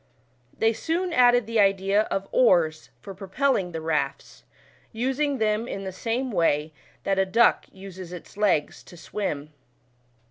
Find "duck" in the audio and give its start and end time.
7.27-7.67